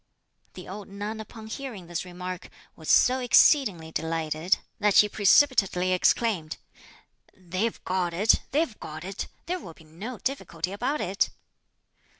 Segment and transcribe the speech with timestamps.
[0.55, 6.57] The old nun upon hearing this remark was so exceedingly delighted, that she precipitately exclaimed,
[7.37, 9.27] "They've got it, they've got it!
[9.45, 11.29] there will be no difficulty about it."